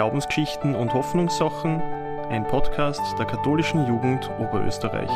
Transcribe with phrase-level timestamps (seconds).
[0.00, 1.78] Glaubensgeschichten und Hoffnungssachen,
[2.30, 5.10] ein Podcast der katholischen Jugend Oberösterreich.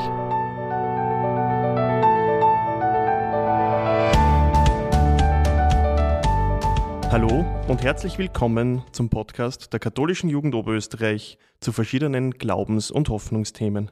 [7.11, 13.91] Hallo und herzlich willkommen zum Podcast der katholischen Jugend Oberösterreich zu verschiedenen Glaubens- und Hoffnungsthemen.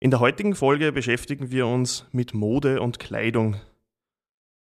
[0.00, 3.56] In der heutigen Folge beschäftigen wir uns mit Mode und Kleidung.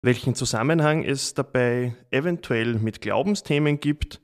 [0.02, 4.22] Welchen Zusammenhang es dabei eventuell mit Glaubensthemen gibt,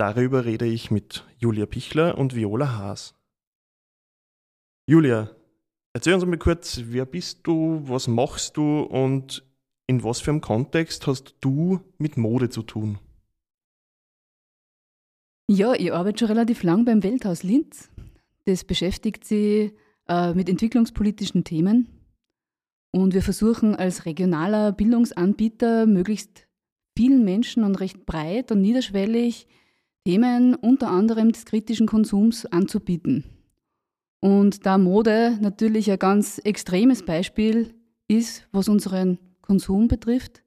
[0.00, 3.14] darüber rede ich mit Julia Pichler und Viola Haas.
[4.86, 5.30] Julia,
[5.92, 9.44] erzähl uns mal kurz, wer bist du, was machst du und
[9.86, 12.98] in was für einem Kontext hast du mit Mode zu tun?
[15.48, 17.90] Ja, ich arbeite schon relativ lang beim Welthaus Linz.
[18.46, 19.74] Das beschäftigt sich
[20.08, 21.88] äh, mit entwicklungspolitischen Themen.
[22.90, 26.46] Und wir versuchen als regionaler Bildungsanbieter möglichst
[26.96, 29.46] vielen Menschen und recht breit und niederschwellig
[30.04, 33.24] Themen unter anderem des kritischen Konsums anzubieten.
[34.20, 37.74] Und da Mode natürlich ein ganz extremes Beispiel
[38.08, 40.42] ist, was unseren Konsum betrifft,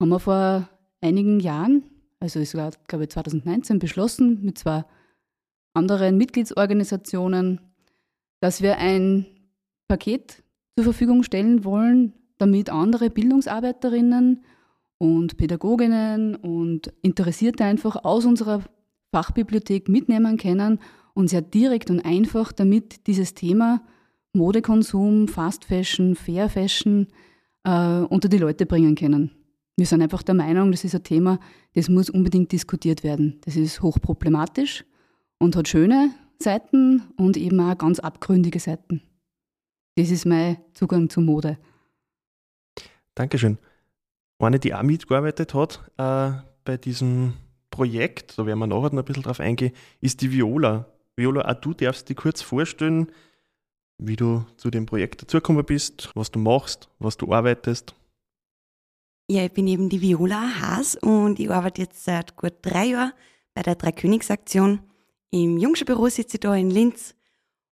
[0.00, 0.68] haben wir vor
[1.00, 1.84] einigen Jahren,
[2.20, 4.84] also es war, glaube ich, 2019 beschlossen mit zwei
[5.74, 7.60] anderen Mitgliedsorganisationen,
[8.40, 9.26] dass wir ein
[9.88, 10.42] Paket
[10.76, 14.44] zur Verfügung stellen wollen, damit andere Bildungsarbeiterinnen
[15.00, 18.62] und Pädagoginnen und Interessierte einfach aus unserer
[19.12, 20.78] Fachbibliothek mitnehmen können
[21.14, 23.82] und sehr direkt und einfach damit dieses Thema
[24.34, 27.08] Modekonsum, Fast Fashion, Fair Fashion
[27.64, 29.30] äh, unter die Leute bringen können.
[29.78, 31.40] Wir sind einfach der Meinung, das ist ein Thema,
[31.74, 33.40] das muss unbedingt diskutiert werden.
[33.46, 34.84] Das ist hochproblematisch
[35.38, 39.00] und hat schöne Seiten und eben auch ganz abgründige Seiten.
[39.96, 41.56] Das ist mein Zugang zu Mode.
[43.14, 43.56] Dankeschön.
[44.40, 46.32] Eine, die auch mitgearbeitet hat äh,
[46.64, 47.34] bei diesem
[47.70, 50.86] Projekt, da werden wir nachher noch ein bisschen drauf eingehen, ist die Viola.
[51.16, 53.12] Viola, auch du darfst dich kurz vorstellen,
[53.98, 57.94] wie du zu dem Projekt dazugekommen bist, was du machst, was du arbeitest.
[59.30, 63.12] Ja, ich bin eben die Viola Haas und ich arbeite jetzt seit gut drei Jahren
[63.54, 64.80] bei der Dreikönigsaktion
[65.30, 67.14] im Jungscher sitze ich da in Linz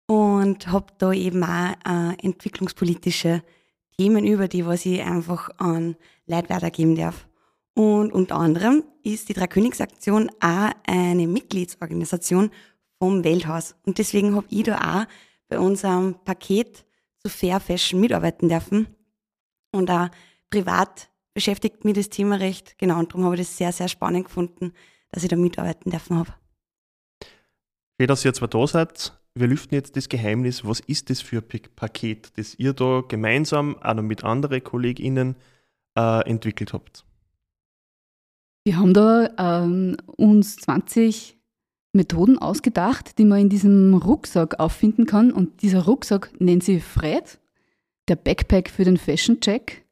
[0.08, 3.44] und habe da eben auch äh, entwicklungspolitische
[3.98, 5.96] Themen über die, was ich einfach an
[6.28, 7.28] Leute weitergeben darf.
[7.74, 12.52] Und unter anderem ist die Dreikönigsaktion auch eine Mitgliedsorganisation
[13.00, 13.76] vom Welthaus.
[13.86, 15.06] Und deswegen habe ich da auch
[15.50, 16.86] bei unserem Paket
[17.20, 18.88] zu Fair Fashion mitarbeiten dürfen.
[19.72, 20.10] Und auch
[20.50, 22.78] privat beschäftigt mich das Thema recht.
[22.78, 24.74] Genau, und darum habe ich das sehr, sehr spannend gefunden,
[25.12, 26.34] dass ich da mitarbeiten dürfen habe.
[28.00, 29.14] Schön, dass ihr zwar da seid.
[29.38, 30.64] Wir lüften jetzt das Geheimnis.
[30.64, 35.36] Was ist das für ein Paket, das ihr da gemeinsam, auch noch mit anderen KollegInnen,
[35.98, 37.06] äh, entwickelt habt?
[38.64, 41.38] Wir haben da ähm, uns 20
[41.92, 45.32] Methoden ausgedacht, die man in diesem Rucksack auffinden kann.
[45.32, 47.40] Und dieser Rucksack nennt sich Fred,
[48.08, 49.85] der Backpack für den Fashion Check.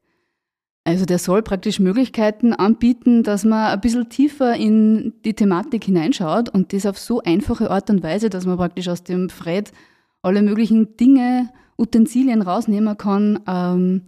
[0.86, 6.50] Also der soll praktisch Möglichkeiten anbieten, dass man ein bisschen tiefer in die Thematik hineinschaut
[6.50, 9.72] und das auf so einfache Art und Weise, dass man praktisch aus dem Fred
[10.20, 14.02] alle möglichen Dinge, Utensilien rausnehmen kann, ähm,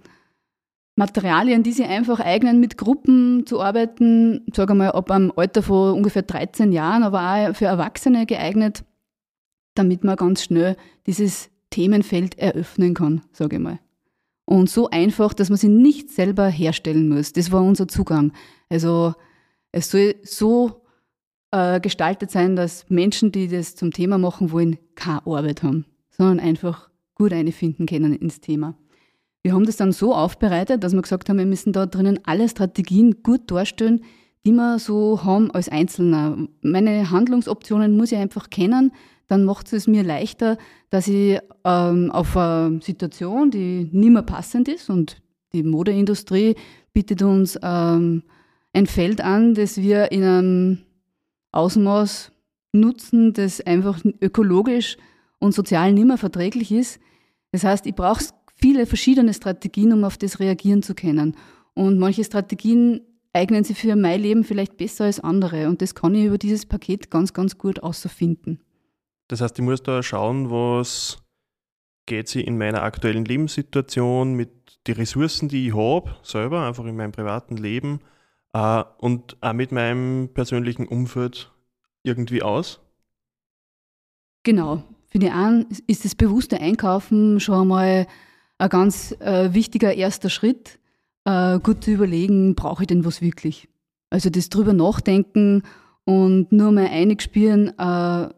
[0.96, 5.94] Materialien, die sich einfach eignen, mit Gruppen zu arbeiten, sage mal ab einem Alter von
[5.94, 8.84] ungefähr 13 Jahren, aber auch für Erwachsene geeignet,
[9.74, 10.76] damit man ganz schnell
[11.06, 13.78] dieses Themenfeld eröffnen kann, sage ich mal
[14.46, 17.32] und so einfach, dass man sie nicht selber herstellen muss.
[17.32, 18.32] Das war unser Zugang.
[18.70, 19.14] Also
[19.72, 20.82] es soll so
[21.50, 26.40] äh, gestaltet sein, dass Menschen, die das zum Thema machen wollen, keine Arbeit haben, sondern
[26.40, 28.76] einfach gut einfinden können ins Thema.
[29.42, 32.48] Wir haben das dann so aufbereitet, dass wir gesagt haben, wir müssen da drinnen alle
[32.48, 34.02] Strategien gut darstellen,
[34.44, 36.48] die wir so haben als Einzelner.
[36.62, 38.92] Meine Handlungsoptionen muss ich einfach kennen,
[39.28, 40.56] dann macht es mir leichter,
[40.90, 45.20] dass ich ähm, auf eine Situation, die nicht mehr passend ist und
[45.52, 46.54] die Modeindustrie
[46.92, 48.22] bietet uns ähm,
[48.72, 50.78] ein Feld an, das wir in einem
[51.52, 52.32] Ausmaß
[52.72, 54.96] nutzen, das einfach ökologisch
[55.38, 57.00] und sozial nicht mehr verträglich ist.
[57.52, 58.22] Das heißt, ich brauche
[58.54, 61.36] viele verschiedene Strategien, um auf das reagieren zu können.
[61.74, 63.00] Und manche Strategien
[63.32, 65.68] eignen sich für mein Leben vielleicht besser als andere.
[65.68, 68.60] Und das kann ich über dieses Paket ganz, ganz gut außerfinden.
[69.28, 71.18] Das heißt, ich muss da schauen, was
[72.06, 76.96] geht sie in meiner aktuellen Lebenssituation mit den Ressourcen, die ich habe, selber, einfach in
[76.96, 78.00] meinem privaten Leben
[78.52, 81.52] äh, und auch mit meinem persönlichen Umfeld
[82.04, 82.80] irgendwie aus?
[84.44, 84.84] Genau.
[85.08, 88.06] Für die einen ist das bewusste Einkaufen schon einmal
[88.58, 90.78] ein ganz äh, wichtiger erster Schritt,
[91.24, 93.68] äh, gut zu überlegen, brauche ich denn was wirklich?
[94.10, 95.62] Also das drüber nachdenken
[96.04, 98.28] und nur mal eingespielen, äh,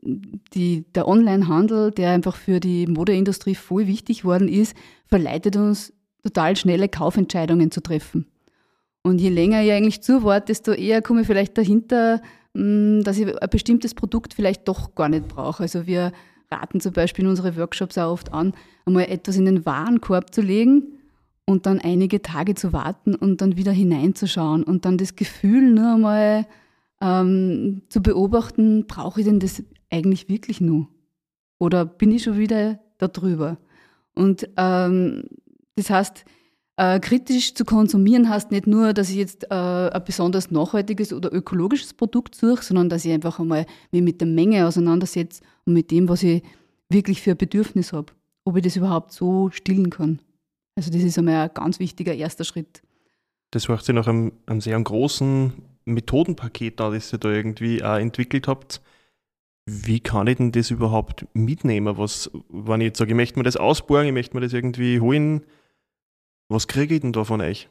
[0.00, 5.92] die, der Onlinehandel, der einfach für die Modeindustrie voll wichtig worden ist, verleitet uns
[6.22, 8.26] total schnelle Kaufentscheidungen zu treffen.
[9.02, 12.22] Und je länger ich eigentlich zuwarte, desto eher komme ich vielleicht dahinter,
[12.54, 15.64] mm, dass ich ein bestimmtes Produkt vielleicht doch gar nicht brauche.
[15.64, 16.12] Also wir
[16.50, 18.52] raten zum Beispiel in unsere Workshops auch oft an,
[18.86, 20.98] einmal etwas in den Warenkorb zu legen
[21.46, 25.94] und dann einige Tage zu warten und dann wieder hineinzuschauen und dann das Gefühl nur
[25.94, 26.46] einmal
[27.00, 29.62] ähm, zu beobachten, brauche ich denn das
[29.92, 30.88] eigentlich wirklich nur?
[31.58, 33.58] Oder bin ich schon wieder da drüber?
[34.14, 35.24] Und ähm,
[35.76, 36.24] das heißt,
[36.76, 41.32] äh, kritisch zu konsumieren heißt nicht nur, dass ich jetzt äh, ein besonders nachhaltiges oder
[41.32, 45.90] ökologisches Produkt suche, sondern dass ich einfach einmal mich mit der Menge auseinandersetze und mit
[45.90, 46.42] dem, was ich
[46.88, 48.12] wirklich für ein Bedürfnis habe.
[48.44, 50.20] Ob ich das überhaupt so stillen kann.
[50.74, 52.82] Also das ist einmal ein ganz wichtiger erster Schritt.
[53.50, 55.52] Das hört sich nach einem, einem sehr großen
[55.84, 58.80] Methodenpaket an, das ihr da irgendwie auch entwickelt habt.
[59.64, 61.96] Wie kann ich denn das überhaupt mitnehmen?
[61.96, 64.98] Was, wenn ich jetzt sage, ich möchte mir das ausborgen, ich möchte mir das irgendwie
[64.98, 65.46] holen,
[66.48, 67.68] was kriege ich denn da von euch?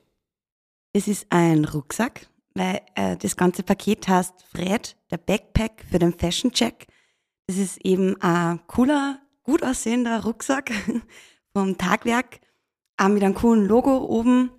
[0.93, 6.13] Es ist ein Rucksack, weil äh, das ganze Paket heißt Fred, der Backpack für den
[6.13, 6.87] Fashion Check.
[7.47, 10.71] Das ist eben ein cooler, gut aussehender Rucksack
[11.53, 12.39] vom Tagwerk,
[12.97, 14.51] auch mit einem coolen Logo oben.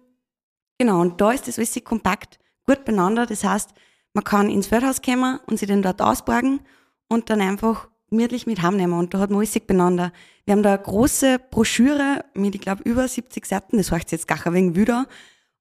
[0.78, 3.24] Genau, und da ist das alles kompakt, gut beieinander.
[3.24, 3.70] Das heißt,
[4.12, 6.60] man kann ins Feldhaus kommen und sich den dort ausborgen
[7.08, 8.98] und dann einfach gemütlich mit heimnehmen.
[8.98, 10.12] Und da hat man alles beieinander.
[10.44, 13.76] Wir haben da eine große Broschüre mit, ich glaube, über 70 Seiten.
[13.78, 15.06] Das heißt jetzt gar ein wenig wieder.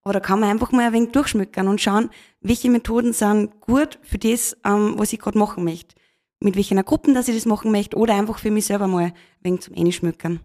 [0.03, 2.09] Aber da kann man einfach mal ein wenig durchschmückern und schauen,
[2.41, 5.95] welche Methoden sind gut für das, ähm, was ich gerade machen möchte.
[6.39, 9.13] Mit welchen Gruppen, dass ich das machen möchte oder einfach für mich selber mal ein
[9.41, 10.39] wenig zum Einschmückern.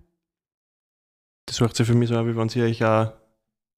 [1.47, 3.13] Das hört sich für mich so an, wie wenn Sie euch auch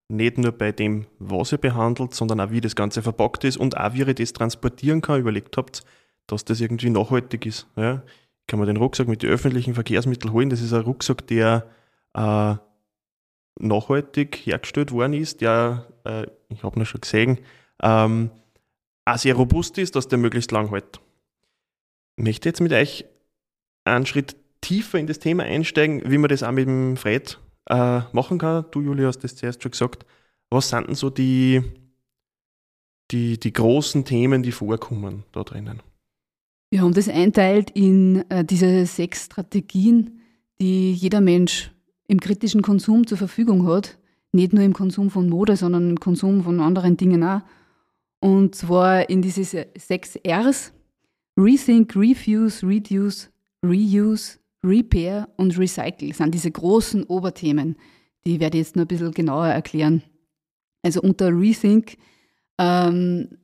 [0.09, 3.77] nicht nur bei dem, was ihr behandelt, sondern auch wie das Ganze verpackt ist und
[3.77, 5.85] auch wie ihr das transportieren kann, überlegt habt,
[6.29, 7.67] dass das irgendwie nachhaltig ist.
[7.75, 8.03] Ja?
[8.49, 10.51] kann man den Rucksack mit den öffentlichen Verkehrsmitteln holen.
[10.51, 11.71] Das ist ein Rucksack, der
[12.15, 12.57] äh,
[13.61, 17.39] nachhaltig hergestellt worden ist, der, äh, ich habe ihn schon gesehen,
[17.83, 18.31] ähm,
[19.05, 21.01] auch sehr robust ist, dass der möglichst lang hält.
[22.17, 23.05] Ich möchte jetzt mit euch
[23.85, 28.01] einen Schritt tiefer in das Thema einsteigen, wie man das auch mit dem Fred äh,
[28.13, 28.65] machen kann.
[28.71, 30.05] Du, Julia, hast das zuerst schon gesagt.
[30.51, 31.63] Was sind denn so die,
[33.11, 35.83] die, die großen Themen, die vorkommen da drinnen?
[36.71, 40.21] Wir haben das einteilt in äh, diese sechs Strategien,
[40.61, 41.73] die jeder Mensch
[42.07, 43.99] im kritischen Konsum zur Verfügung hat.
[44.33, 47.41] Nicht nur im Konsum von Mode, sondern im Konsum von anderen Dingen auch.
[48.21, 49.45] Und zwar in diese
[49.77, 50.73] sechs Rs.
[51.39, 53.31] Rethink, Refuse, Reduce,
[53.65, 57.77] Reuse, Repair und Recycle sind diese großen Oberthemen.
[58.27, 60.03] Die werde ich jetzt noch ein bisschen genauer erklären.
[60.83, 61.97] Also unter Rethink
[62.59, 63.39] ähm,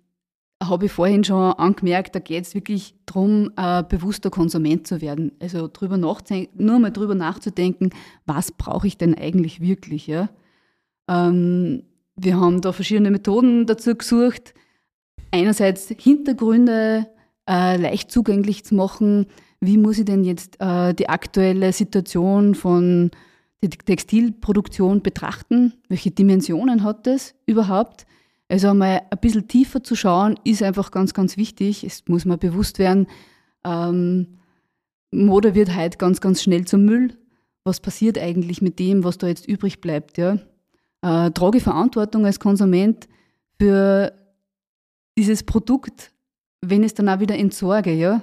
[0.69, 5.32] habe ich vorhin schon angemerkt, da geht es wirklich darum, äh, bewusster Konsument zu werden.
[5.40, 7.90] Also drüber nur mal drüber nachzudenken,
[8.26, 10.06] was brauche ich denn eigentlich wirklich.
[10.06, 10.28] Ja?
[11.08, 11.84] Ähm,
[12.16, 14.55] wir haben da verschiedene Methoden dazu gesucht.
[15.31, 17.08] Einerseits Hintergründe
[17.49, 19.26] äh, leicht zugänglich zu machen.
[19.61, 23.11] Wie muss ich denn jetzt äh, die aktuelle Situation von
[23.62, 25.75] der Textilproduktion betrachten?
[25.88, 28.06] Welche Dimensionen hat das überhaupt?
[28.48, 31.82] Also einmal ein bisschen tiefer zu schauen, ist einfach ganz, ganz wichtig.
[31.84, 33.06] Es muss man bewusst werden,
[33.64, 34.38] ähm,
[35.10, 37.16] Mode wird heute ganz, ganz schnell zum Müll.
[37.62, 40.18] Was passiert eigentlich mit dem, was da jetzt übrig bleibt?
[40.18, 40.38] Ja?
[41.02, 43.08] Äh, trage Verantwortung als Konsument
[43.58, 44.12] für
[45.16, 46.12] dieses Produkt,
[46.60, 47.92] wenn ich es dann auch wieder entsorge.
[47.92, 48.22] Ja?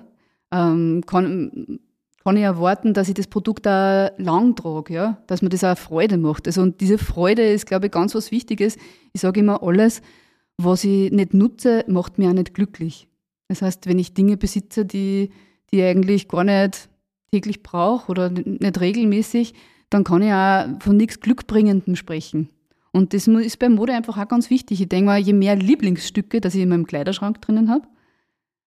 [0.52, 1.80] Ähm, kann,
[2.24, 5.18] kann ich erwarten, dass ich das Produkt auch lang trage, ja?
[5.28, 6.48] dass mir das auch Freude macht.
[6.48, 8.78] Also, und diese Freude ist, glaube ich, ganz was Wichtiges.
[9.14, 10.02] Ich sage immer, alles,
[10.58, 13.08] was ich nicht nutze, macht mich auch nicht glücklich.
[13.48, 15.32] Das heißt, wenn ich Dinge besitze, die,
[15.72, 16.90] die ich eigentlich gar nicht
[17.32, 19.54] täglich brauche oder nicht regelmäßig,
[19.90, 22.50] dann kann ich auch von nichts Glückbringendem sprechen.
[22.92, 24.82] Und das ist bei Mode einfach auch ganz wichtig.
[24.82, 27.88] Ich denke mal, je mehr Lieblingsstücke, dass ich in meinem Kleiderschrank drinnen habe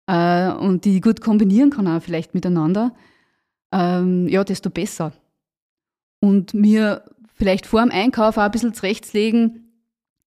[0.06, 2.94] äh, und die gut kombinieren kann auch vielleicht miteinander,
[3.74, 5.12] ähm, ja, desto besser.
[6.20, 7.02] Und mir
[7.34, 9.72] vielleicht vor dem Einkauf auch ein bisschen zurechtlegen,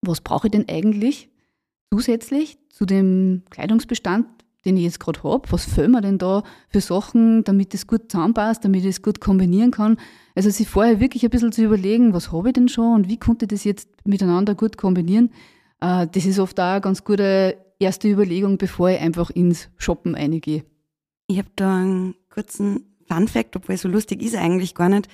[0.01, 1.29] was brauche ich denn eigentlich
[1.91, 4.27] zusätzlich zu dem Kleidungsbestand,
[4.65, 5.49] den ich jetzt gerade habe?
[5.49, 9.21] Was fällt mir denn da für Sachen, damit es gut zusammenpasst, damit ich es gut
[9.21, 9.97] kombinieren kann?
[10.35, 13.17] Also sich vorher wirklich ein bisschen zu überlegen, was habe ich denn schon und wie
[13.17, 15.31] konnte ich das jetzt miteinander gut kombinieren?
[15.79, 20.15] Äh, das ist oft auch eine ganz gute erste Überlegung, bevor ich einfach ins Shoppen
[20.15, 20.65] eingehe.
[21.27, 25.07] Ich habe da einen kurzen Fun Fact, obwohl so lustig ist eigentlich gar nicht,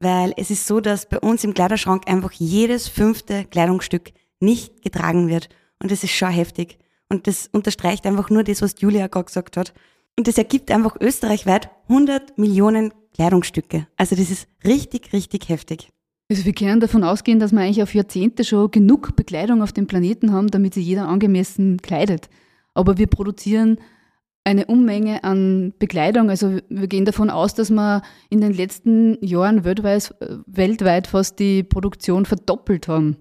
[0.00, 5.28] weil es ist so, dass bei uns im Kleiderschrank einfach jedes fünfte Kleidungsstück nicht getragen
[5.28, 5.48] wird.
[5.80, 6.78] Und das ist schon heftig.
[7.08, 9.72] Und das unterstreicht einfach nur das, was Julia gerade gesagt hat.
[10.18, 13.86] Und das ergibt einfach österreichweit 100 Millionen Kleidungsstücke.
[13.96, 15.88] Also das ist richtig, richtig heftig.
[16.28, 19.86] Also wir können davon ausgehen, dass wir eigentlich auf Jahrzehnte schon genug Bekleidung auf dem
[19.86, 22.28] Planeten haben, damit sich jeder angemessen kleidet.
[22.74, 23.78] Aber wir produzieren
[24.46, 26.30] eine Unmenge an Bekleidung.
[26.30, 30.14] Also wir gehen davon aus, dass wir in den letzten Jahren weltweit,
[30.46, 33.16] weltweit fast die Produktion verdoppelt haben.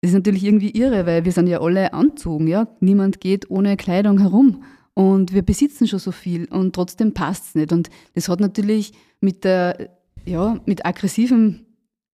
[0.00, 2.66] Das ist natürlich irgendwie irre, weil wir sind ja alle anzogen, ja.
[2.80, 4.64] Niemand geht ohne Kleidung herum.
[4.94, 7.72] Und wir besitzen schon so viel und trotzdem passt es nicht.
[7.72, 9.90] Und das hat natürlich mit der,
[10.24, 11.66] ja, mit aggressiven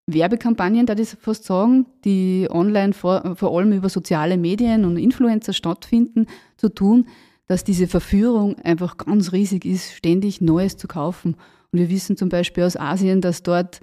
[0.07, 5.55] Werbekampagnen, da das fast sagen, die online vor, vor allem über soziale Medien und Influencer
[5.55, 6.27] stattfinden,
[6.59, 7.07] zu tun,
[7.47, 11.37] dass diese Verführung einfach ganz riesig ist, ständig Neues zu kaufen.
[11.73, 13.81] Und wir wissen zum Beispiel aus Asien, dass dort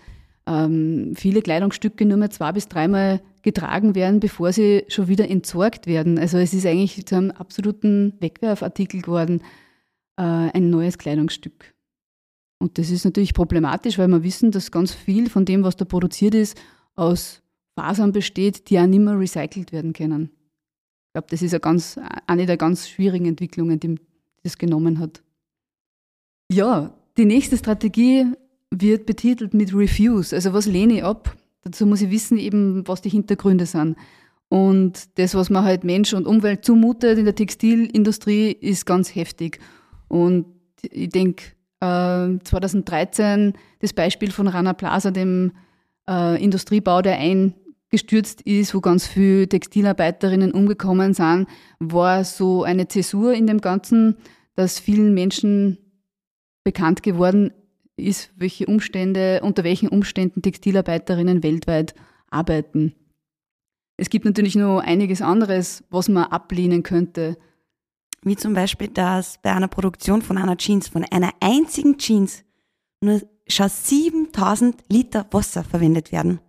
[0.48, 5.88] ähm, viele Kleidungsstücke nur mehr zwei bis dreimal getragen werden, bevor sie schon wieder entsorgt
[5.88, 6.18] werden.
[6.18, 9.42] Also es ist eigentlich zu einem absoluten Wegwerfartikel geworden,
[10.18, 11.74] äh, ein neues Kleidungsstück.
[12.60, 15.86] Und das ist natürlich problematisch, weil wir wissen, dass ganz viel von dem, was da
[15.86, 16.60] produziert ist,
[16.96, 17.42] aus
[17.76, 20.32] Fasern besteht, die auch nicht mehr recycelt werden können.
[21.12, 24.00] Ich glaube, das ist eine, ganz, eine der ganz schwierigen Entwicklungen, die
[24.44, 25.22] das genommen hat.
[26.50, 28.28] Ja, die nächste Strategie
[28.70, 30.34] wird betitelt mit Refuse.
[30.34, 31.36] Also was lehne ich ab?
[31.64, 33.98] Dazu muss ich wissen, eben, was die Hintergründe sind.
[34.48, 39.60] Und das, was man halt Mensch und Umwelt zumutet in der Textilindustrie, ist ganz heftig.
[40.08, 40.46] Und
[40.82, 41.44] ich denke,
[41.82, 45.52] 2013 äh, das Beispiel von Rana Plaza, dem
[46.10, 47.18] äh, Industriebau, der
[47.92, 51.48] eingestürzt ist, wo ganz viele Textilarbeiterinnen umgekommen sind,
[51.80, 54.16] war so eine Zäsur in dem Ganzen,
[54.56, 55.78] dass vielen Menschen
[56.64, 57.52] bekannt geworden
[57.98, 61.94] ist, welche Umstände, unter welchen Umständen Textilarbeiterinnen weltweit
[62.30, 62.96] arbeiten.
[63.98, 67.38] Es gibt natürlich noch einiges anderes, was man ablehnen könnte.
[68.24, 72.46] Wie zum Beispiel, dass bei einer Produktion von einer Jeans, von einer einzigen Jeans,
[73.02, 76.40] nur schon 7000 Liter Wasser verwendet werden.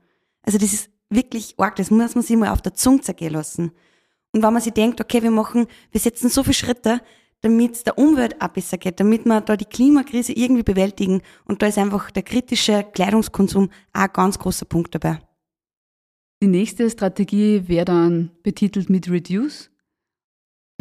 [0.42, 3.72] Also das ist wirklich arg, das muss man sich mal auf der Zunge zergehen lassen.
[4.32, 7.00] Und wenn man sich denkt, okay, wir machen, wir setzen so viele Schritte,
[7.42, 11.22] damit es der Umwelt auch besser geht, damit wir da die Klimakrise irgendwie bewältigen.
[11.44, 15.18] Und da ist einfach der kritische Kleidungskonsum auch ein ganz großer Punkt dabei.
[16.42, 19.72] Die nächste Strategie wäre dann betitelt mit Reduce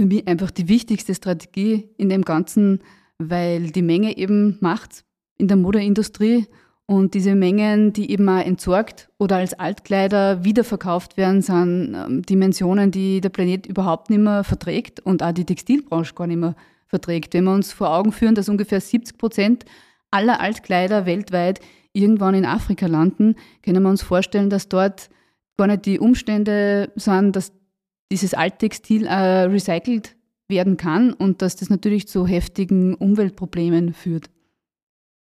[0.02, 2.80] für mich einfach die wichtigste Strategie in dem Ganzen,
[3.20, 5.06] weil die Menge eben macht
[5.38, 6.48] in der Modeindustrie
[6.92, 12.92] und diese Mengen, die eben auch entsorgt oder als Altkleider wiederverkauft werden, sind ähm, Dimensionen,
[12.92, 16.54] die der Planet überhaupt nicht mehr verträgt und auch die Textilbranche gar nicht mehr
[16.88, 17.34] verträgt.
[17.34, 19.64] Wenn wir uns vor Augen führen, dass ungefähr 70 Prozent
[20.12, 21.62] aller Altkleider weltweit
[21.94, 25.10] irgendwann in Afrika landen, können wir uns vorstellen, dass dort
[25.56, 27.54] gar nicht die Umstände sind, dass
[28.12, 30.18] dieses Alttextil äh, recycelt
[30.50, 34.30] werden kann und dass das natürlich zu heftigen Umweltproblemen führt.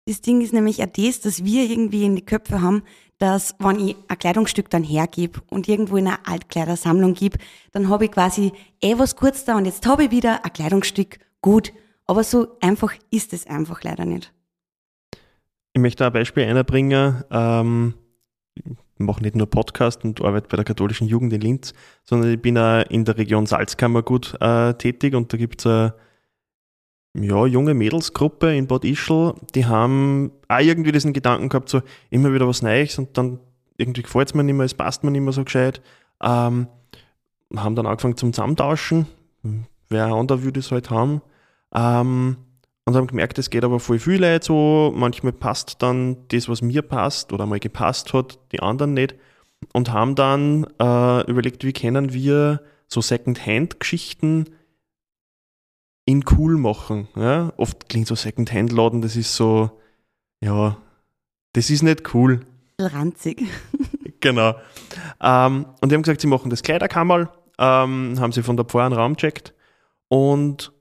[0.07, 2.83] Das Ding ist nämlich auch das, dass wir irgendwie in die Köpfe haben,
[3.19, 7.39] dass wenn ich ein Kleidungsstück dann hergebe und irgendwo in einer Altkleidersammlung gebe,
[7.73, 11.19] dann habe ich quasi eh was kurz da und jetzt habe ich wieder ein Kleidungsstück
[11.41, 11.73] gut.
[12.07, 14.33] Aber so einfach ist es einfach leider nicht.
[15.73, 17.25] Ich möchte ein Beispiel einbringen.
[17.31, 17.95] Ähm,
[18.99, 21.73] mache nicht nur Podcast und arbeite bei der katholischen Jugend in Linz,
[22.05, 25.95] sondern ich bin auch in der Region Salzkammergut äh, tätig und da gibt es eine
[27.17, 31.81] ja, junge Mädelsgruppe in Bad Ischl, die haben auch irgendwie diesen Gedanken gehabt, so
[32.11, 33.39] immer wieder was Neues und dann
[33.77, 35.81] irgendwie gefällt es mir nicht mehr, es passt mir nicht mehr so gescheit.
[36.23, 36.67] Ähm,
[37.55, 39.07] haben dann angefangen zum Zusammentauschen,
[39.89, 41.23] wer andere würde es halt haben.
[41.75, 42.37] Ähm,
[42.87, 44.93] und haben gemerkt, es geht aber voll viel Leute so.
[44.95, 49.15] Manchmal passt dann das, was mir passt oder mal gepasst hat, die anderen nicht.
[49.73, 54.51] Und haben dann äh, überlegt, wie können wir so Second-Hand-Geschichten
[56.07, 57.09] in cool machen.
[57.17, 57.53] Ja?
[57.57, 59.71] Oft klingt so Second-Hand-Laden, das ist so,
[60.41, 60.77] ja,
[61.53, 62.41] das ist nicht cool.
[62.81, 63.45] Ranzig.
[64.21, 64.55] genau.
[65.21, 68.87] Ähm, und die haben gesagt, sie machen das Kleiderkammerl, ähm, haben sie von der Pfarrer
[68.87, 69.55] einen Raum checkt
[70.09, 70.73] und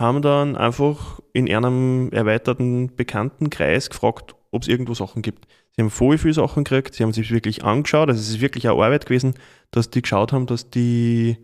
[0.00, 5.48] haben dann einfach in einem erweiterten Bekanntenkreis gefragt, ob es irgendwo Sachen gibt.
[5.74, 8.68] Sie haben voll viele Sachen gekriegt, sie haben sich wirklich angeschaut, also es ist wirklich
[8.68, 9.34] eine Arbeit gewesen,
[9.70, 11.38] dass die geschaut haben, dass die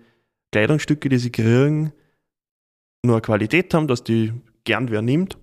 [0.53, 1.93] Kleidungsstücke, die sie kriegen,
[3.04, 4.32] nur Qualität haben, dass die
[4.64, 5.38] gern wer nimmt.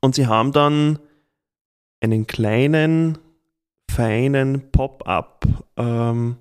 [0.00, 0.98] Und sie haben dann
[2.00, 3.18] einen kleinen,
[3.90, 6.36] feinen Pop-up ähm,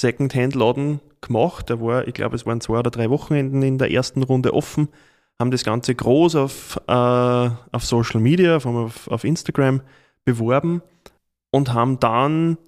[0.00, 1.68] Second-Hand-Laden gemacht.
[1.68, 4.88] Der war, ich glaube, es waren zwei oder drei Wochenenden in der ersten Runde offen,
[5.38, 9.82] haben das Ganze groß auf, äh, auf Social Media, auf, auf Instagram
[10.24, 10.82] beworben
[11.50, 12.58] und haben dann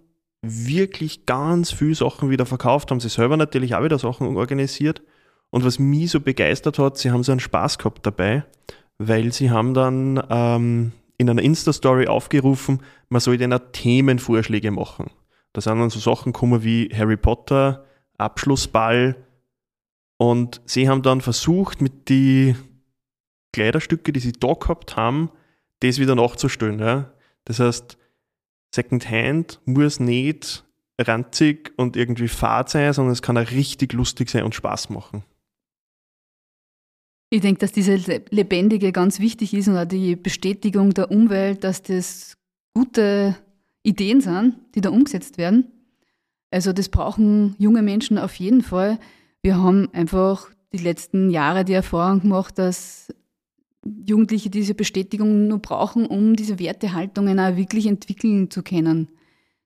[0.46, 5.02] wirklich ganz viele Sachen wieder verkauft, haben sie selber natürlich auch wieder Sachen organisiert.
[5.50, 8.44] Und was mich so begeistert hat, sie haben so einen Spaß gehabt dabei,
[8.98, 15.10] weil sie haben dann ähm, in einer Insta-Story aufgerufen, man soll denen Themenvorschläge machen.
[15.52, 17.84] Da sind dann so Sachen gekommen wie Harry Potter,
[18.18, 19.16] Abschlussball.
[20.16, 22.56] Und sie haben dann versucht, mit die
[23.52, 25.30] Kleiderstücke, die sie da gehabt haben,
[25.80, 26.80] das wieder nachzustellen.
[26.80, 27.12] Ja?
[27.44, 27.96] Das heißt,
[28.74, 30.64] Secondhand muss nicht
[31.00, 35.22] ranzig und irgendwie fad sein, sondern es kann auch richtig lustig sein und Spaß machen.
[37.30, 37.96] Ich denke, dass diese
[38.30, 42.36] Lebendige ganz wichtig ist und auch die Bestätigung der Umwelt, dass das
[42.74, 43.36] gute
[43.82, 45.70] Ideen sind, die da umgesetzt werden.
[46.50, 48.98] Also das brauchen junge Menschen auf jeden Fall.
[49.42, 53.12] Wir haben einfach die letzten Jahre die Erfahrung gemacht, dass
[53.84, 59.08] Jugendliche diese Bestätigung nur brauchen, um diese Wertehaltungen auch wirklich entwickeln zu können.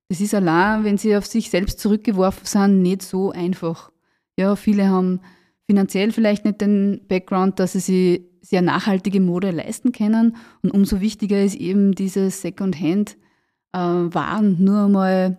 [0.08, 3.92] Das ist allein, wenn sie auf sich selbst zurückgeworfen sind, nicht so einfach.
[4.36, 5.20] Ja, viele haben
[5.66, 10.36] finanziell vielleicht nicht den Background, dass sie sich sehr nachhaltige Mode leisten können.
[10.62, 15.38] Und umso wichtiger ist eben dieses Second-Hand-Waren nur einmal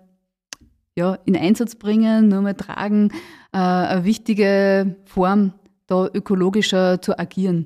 [0.96, 3.12] ja, in Einsatz bringen, nur einmal tragen,
[3.54, 5.54] äh, eine wichtige Form,
[5.88, 7.66] da ökologischer zu agieren.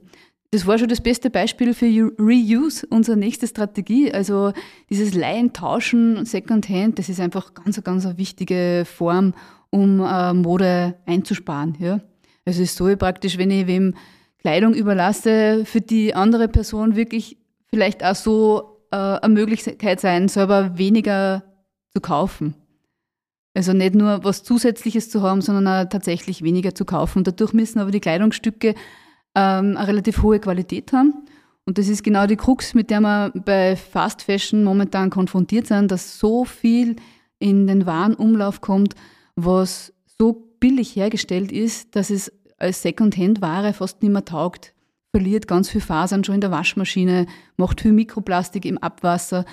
[0.53, 1.88] Das war schon das beste Beispiel für
[2.19, 4.13] Reuse, unsere nächste Strategie.
[4.13, 4.53] Also
[4.88, 9.33] dieses Leihen, Tauschen, Secondhand, das ist einfach ganz, ganz eine wichtige Form,
[9.72, 11.75] um äh, Mode einzusparen.
[11.79, 11.93] Ja.
[12.45, 13.95] Also es ist so praktisch, wenn ich wem
[14.41, 17.38] Kleidung überlasse, für die andere Person wirklich
[17.72, 21.41] vielleicht auch so äh, eine Möglichkeit sein, selber weniger
[21.95, 22.53] zu kaufen.
[23.55, 27.24] Also nicht nur was Zusätzliches zu haben, sondern auch tatsächlich weniger zu kaufen.
[27.24, 28.75] Dadurch müssen aber die Kleidungsstücke
[29.35, 31.25] ähm, eine relativ hohe Qualität haben.
[31.65, 35.91] Und das ist genau die Krux, mit der wir bei Fast Fashion momentan konfrontiert sind,
[35.91, 36.97] dass so viel
[37.39, 38.95] in den Warenumlauf kommt,
[39.36, 44.73] was so billig hergestellt ist, dass es als Secondhand-Ware fast nicht mehr taugt.
[45.12, 47.27] Verliert ganz viel Fasern schon in der Waschmaschine,
[47.58, 49.45] macht viel Mikroplastik im Abwasser.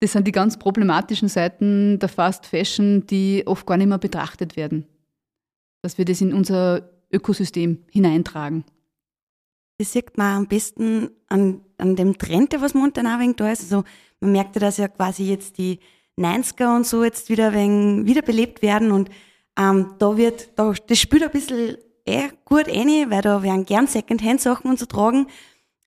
[0.00, 4.56] Das sind die ganz problematischen Seiten der Fast Fashion, die oft gar nicht mehr betrachtet
[4.56, 4.86] werden.
[5.82, 8.64] Dass wir das in unser Ökosystem hineintragen.
[9.80, 13.62] Das sieht man am besten an, an dem Trend, was momentan auch wenig da ist.
[13.62, 13.84] Also
[14.20, 15.80] man merkt ja, dass ja quasi jetzt die
[16.18, 19.08] 90er und so jetzt wieder wenig wiederbelebt werden und
[19.58, 23.86] ähm, da wird, da, das spielt ein bisschen eh gut rein, weil da werden gern
[23.86, 25.28] Secondhand-Sachen und so tragen.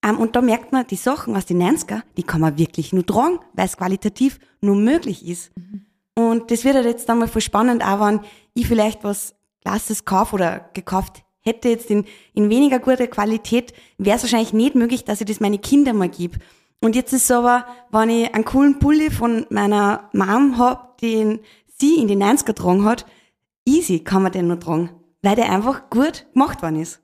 [0.03, 2.93] Um, ähm, und da merkt man, die Sachen aus den 90er, die kann man wirklich
[2.93, 5.51] nur tragen, weil es qualitativ nur möglich ist.
[5.55, 5.85] Mhm.
[6.15, 8.21] Und das wird halt jetzt dann mal voll spannend, auch wenn
[8.55, 14.17] ich vielleicht was Klasses kaufe oder gekauft hätte jetzt in, in weniger guter Qualität, wäre
[14.17, 16.39] es wahrscheinlich nicht möglich, dass ich das meine Kinder mal gebe.
[16.81, 21.39] Und jetzt ist es aber, wenn ich einen coolen Pulli von meiner Mom hab, den
[21.77, 23.05] sie in den 90er getragen hat,
[23.65, 24.89] easy kann man den nur tragen,
[25.21, 27.01] weil der einfach gut gemacht worden ist.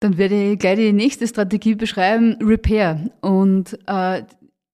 [0.00, 3.12] Dann werde ich gleich die nächste Strategie beschreiben, Repair.
[3.20, 4.24] Und äh,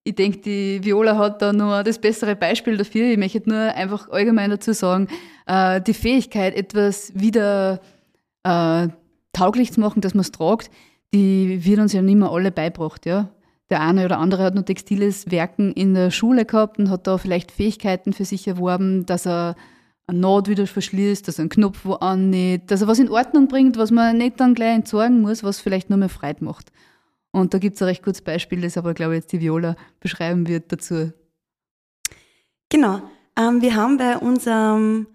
[0.09, 3.11] ich denke, die Viola hat da nur das bessere Beispiel dafür.
[3.11, 5.09] Ich möchte nur einfach allgemein dazu sagen,
[5.47, 7.81] äh, die Fähigkeit, etwas wieder
[8.43, 8.89] äh,
[9.35, 10.71] tauglich zu machen, dass man es tragt,
[11.13, 13.05] die wird uns ja nicht mehr alle beibracht.
[13.05, 13.29] Ja?
[13.69, 17.19] Der eine oder andere hat nur textiles Werken in der Schule gehabt und hat da
[17.19, 19.57] vielleicht Fähigkeiten für sich erworben, dass er
[20.07, 23.47] eine Naht wieder verschließt, dass er einen Knopf wo annäht, dass er was in Ordnung
[23.49, 26.73] bringt, was man nicht dann gleich entsorgen muss, was vielleicht nur mehr Freude macht.
[27.39, 29.77] Und da gibt es ein recht gutes Beispiel, das aber, glaube ich, jetzt die Viola
[30.01, 31.13] beschreiben wird dazu.
[32.69, 33.03] Genau.
[33.37, 35.07] Ähm, wir haben bei unserem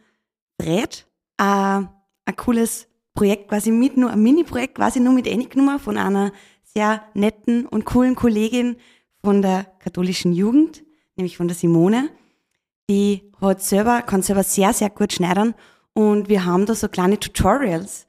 [0.57, 1.05] Brett
[1.38, 6.31] äh, ein cooles Projekt quasi mit, nur ein Mini-Projekt quasi nur mit genommen von einer
[6.63, 8.77] sehr netten und coolen Kollegin
[9.23, 10.83] von der katholischen Jugend,
[11.15, 12.09] nämlich von der Simone.
[12.89, 15.53] Die hat selber, kann selber sehr, sehr gut schneidern
[15.93, 18.07] und wir haben da so kleine Tutorials,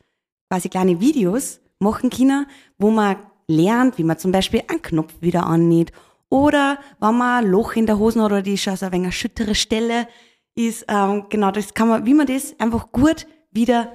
[0.49, 2.47] quasi kleine Videos machen können,
[2.79, 3.17] wo man
[3.47, 5.93] lernt, wie man zum Beispiel einen Knopf wieder annäht
[6.29, 9.07] oder wenn man ein Loch in der Hose hat oder die ist also ein wenig
[9.07, 10.09] eine schüttere Stelle
[10.55, 13.93] ist, ähm, genau, das kann man, wie man das einfach gut wieder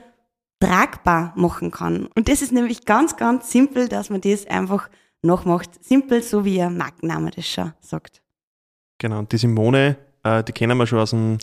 [0.60, 2.08] tragbar machen kann.
[2.16, 4.90] Und das ist nämlich ganz, ganz simpel, dass man das einfach
[5.22, 5.84] nachmacht.
[5.84, 8.22] Simpel, so wie ihr Markenname das schon sagt.
[8.98, 11.38] Genau, und die Simone, äh, die kennen wir schon aus dem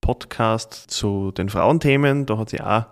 [0.00, 2.26] Podcast zu den Frauenthemen.
[2.26, 2.86] Da hat sie auch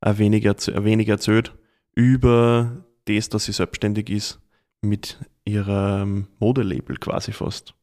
[0.00, 1.54] ein wenig, ein wenig erzählt
[1.94, 2.84] über
[3.16, 4.40] das, dass sie selbstständig ist
[4.82, 7.74] mit ihrem Modelabel quasi fast.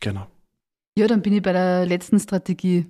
[0.00, 0.26] Genau.
[0.96, 2.86] Ja, dann bin ich bei der letzten Strategie,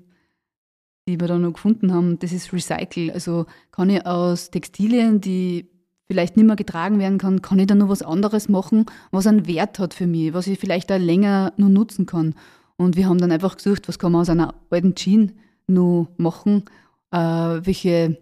[1.06, 2.18] die wir da noch gefunden haben.
[2.18, 3.12] Das ist Recycle.
[3.12, 5.68] Also kann ich aus Textilien, die
[6.06, 9.46] vielleicht nicht mehr getragen werden kann, kann ich da noch was anderes machen, was einen
[9.46, 12.34] Wert hat für mich, was ich vielleicht auch länger nur nutzen kann.
[12.76, 15.32] Und wir haben dann einfach gesucht, was kann man aus einer alten Jeans
[15.68, 16.64] nur machen,
[17.12, 18.18] äh, welche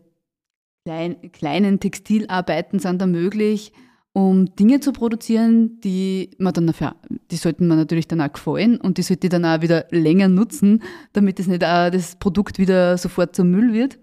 [0.88, 3.72] klein, kleinen Textilarbeiten sind da möglich,
[4.14, 6.96] um Dinge zu produzieren, die man dann dafür,
[7.30, 10.82] die sollten man natürlich dann auch gefallen und die sollte dann auch wieder länger nutzen,
[11.12, 13.98] damit es nicht auch das Produkt wieder sofort zum Müll wird.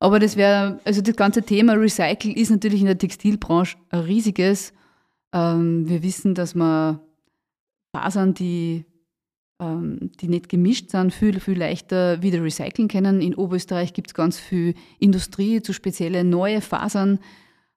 [0.00, 4.72] Aber das wäre, also das ganze Thema Recycle ist natürlich in der Textilbranche ein riesiges.
[5.32, 6.98] Ähm, wir wissen, dass man
[7.94, 8.84] Fasern, die,
[9.58, 13.22] die nicht gemischt sind, viel, viel leichter wieder recyceln können.
[13.22, 17.20] In Oberösterreich gibt es ganz viel Industrie zu spezielle neue Fasern.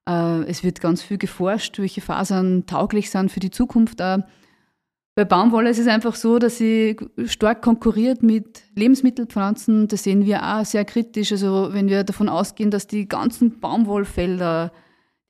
[0.06, 4.18] Äh, es wird ganz viel geforscht, welche Fasern tauglich sind für die Zukunft auch.
[5.14, 9.88] Bei Baumwolle ist es einfach so, dass sie stark konkurriert mit Lebensmittelpflanzen.
[9.88, 11.32] Das sehen wir auch sehr kritisch.
[11.32, 14.72] Also wenn wir davon ausgehen, dass die ganzen Baumwollfelder,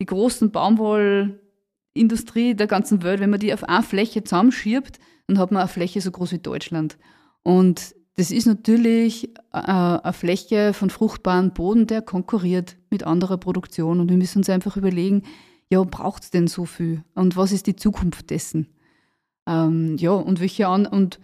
[0.01, 4.99] die großen Baumwollindustrie der ganzen Welt, wenn man die auf eine Fläche zusammenschiebt,
[5.31, 6.99] dann hat man eine Fläche so groß wie Deutschland.
[7.45, 14.01] Und das ist natürlich äh, eine Fläche von fruchtbarem Boden, der konkurriert mit anderer Produktion.
[14.01, 15.23] Und wir müssen uns einfach überlegen,
[15.71, 17.05] ja, braucht es denn so viel?
[17.15, 18.67] Und was ist die Zukunft dessen?
[19.47, 21.21] Ähm, ja, und welche an und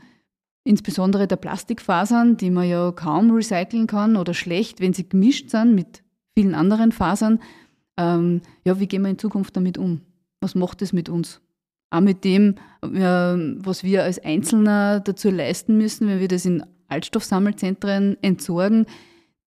[0.62, 5.74] insbesondere der Plastikfasern, die man ja kaum recyceln kann oder schlecht, wenn sie gemischt sind
[5.74, 6.04] mit
[6.38, 7.40] vielen anderen Fasern.
[7.96, 10.02] Ähm, ja, wie gehen wir in Zukunft damit um?
[10.40, 11.40] Was macht es mit uns?
[11.90, 16.64] Auch mit dem, äh, was wir als Einzelner dazu leisten müssen, wenn wir das in
[16.88, 18.87] Altstoffsammelzentren entsorgen.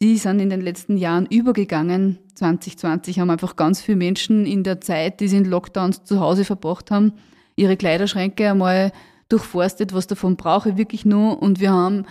[0.02, 2.20] Die sind in den letzten Jahren übergegangen.
[2.36, 6.46] 2020 haben einfach ganz viele Menschen in der Zeit, die sie in Lockdowns zu Hause
[6.46, 7.14] verbracht haben,
[7.58, 8.94] ihre Kleiderschränke einmal
[9.28, 11.42] durchforstet, was davon brauche ich wirklich nur.
[11.42, 12.06] Und wir haben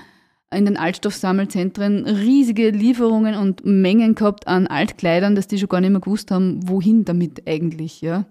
[0.52, 5.90] in den Altstoffsammelzentren riesige Lieferungen und Mengen gehabt an Altkleidern, dass die schon gar nicht
[5.90, 8.00] mehr gewusst haben, wohin damit eigentlich.
[8.00, 8.26] Ja.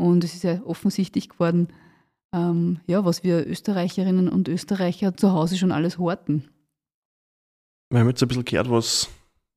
[0.00, 1.68] Und es ist ja offensichtlich geworden,
[2.32, 6.48] ähm, ja, was wir Österreicherinnen und Österreicher zu Hause schon alles horten.
[7.90, 9.10] Wir haben jetzt ein bisschen gehört, was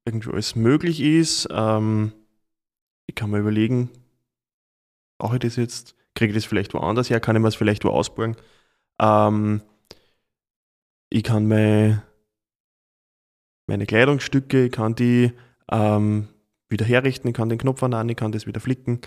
[0.06, 1.48] irgendwie alles möglich ist.
[1.52, 2.12] Ähm,
[3.06, 3.90] ich kann mir überlegen,
[5.18, 5.96] brauche ich das jetzt?
[6.16, 8.36] kriege ich das vielleicht woanders her, kann ich mir das vielleicht wo ausborgen.
[9.00, 9.62] Ähm,
[11.10, 12.04] ich kann meine,
[13.68, 15.32] meine Kleidungsstücke, ich kann die
[15.72, 16.28] ähm,
[16.70, 19.02] wieder herrichten, ich kann den Knopf an, ich kann das wieder flicken.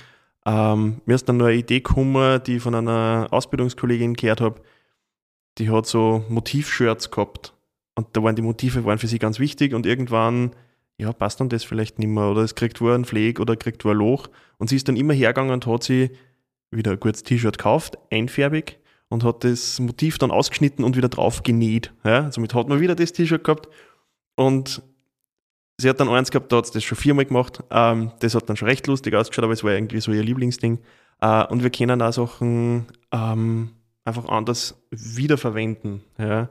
[0.46, 4.62] Ähm, mir ist dann nur eine Idee gekommen, die ich von einer Ausbildungskollegin gehört habe,
[5.58, 7.52] die hat so Motivshirts gehabt.
[7.96, 10.54] Und da waren die Motive waren für sie ganz wichtig und irgendwann,
[10.98, 13.84] ja, passt dann das vielleicht nicht mehr oder es kriegt wo ein Pfleg oder kriegt
[13.84, 14.28] wo ein Loch.
[14.58, 16.10] Und sie ist dann immer hergegangen und hat sie
[16.70, 18.78] wieder ein gutes T-Shirt gekauft, einfärbig
[19.08, 21.92] und hat das Motiv dann ausgeschnitten und wieder drauf genäht.
[22.04, 23.68] Ja, somit hat man wieder das T-Shirt gehabt
[24.36, 24.82] und
[25.78, 27.62] sie hat dann eins gehabt, da hat sie das schon viermal gemacht.
[27.70, 30.78] Ähm, das hat dann schon recht lustig ausgeschaut, aber es war irgendwie so ihr Lieblingsding.
[31.20, 33.70] Äh, und wir können auch Sachen ähm,
[34.04, 36.02] einfach anders wiederverwenden.
[36.18, 36.50] Ja.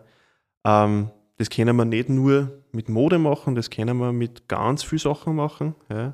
[0.65, 4.99] Ähm, das können wir nicht nur mit Mode machen, das können wir mit ganz vielen
[4.99, 5.75] Sachen machen.
[5.89, 6.13] Ja.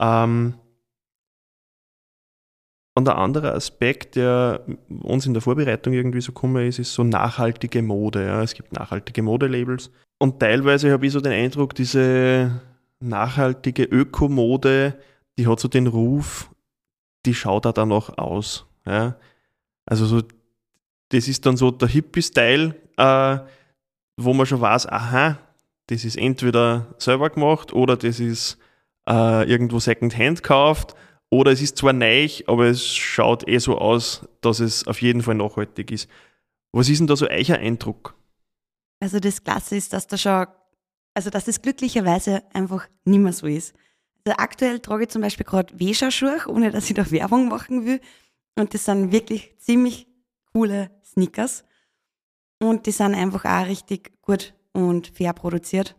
[0.00, 0.54] Ähm,
[2.96, 7.02] und ein anderer Aspekt, der uns in der Vorbereitung irgendwie so gekommen ist, ist so
[7.02, 8.24] nachhaltige Mode.
[8.24, 8.42] Ja.
[8.42, 9.90] Es gibt nachhaltige Modelabels.
[10.18, 12.60] Und teilweise habe ich so den Eindruck, diese
[13.00, 14.98] nachhaltige Ökomode,
[15.38, 16.50] die hat so den Ruf,
[17.26, 18.66] die schaut da dann auch aus.
[18.86, 19.16] Ja.
[19.86, 20.22] Also so,
[21.10, 23.38] das ist dann so der Hippie-Style, äh,
[24.16, 25.38] wo man schon weiß, aha,
[25.88, 28.58] das ist entweder selber gemacht oder das ist
[29.08, 30.94] äh, irgendwo Secondhand gekauft
[31.30, 35.22] oder es ist zwar neu, aber es schaut eh so aus, dass es auf jeden
[35.22, 36.08] Fall nachhaltig ist.
[36.72, 38.14] Was ist denn da so euer Eindruck?
[39.00, 40.46] Also das Klasse ist, dass da schon,
[41.14, 43.74] also dass das glücklicherweise einfach nicht mehr so ist.
[44.24, 48.00] Also aktuell trage ich zum Beispiel gerade Wescherschuhe, ohne dass ich da Werbung machen will.
[48.56, 50.06] Und das sind wirklich ziemlich
[50.52, 51.64] coole Sneakers.
[52.60, 55.96] Und die sind einfach auch richtig gut und fair produziert.